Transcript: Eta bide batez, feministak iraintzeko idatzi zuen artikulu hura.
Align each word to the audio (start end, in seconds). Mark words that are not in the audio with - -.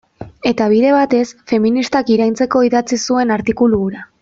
Eta 0.51 0.67
bide 0.71 0.93
batez, 0.95 1.25
feministak 1.51 2.11
iraintzeko 2.15 2.63
idatzi 2.71 3.01
zuen 3.11 3.37
artikulu 3.39 3.85
hura. 3.89 4.07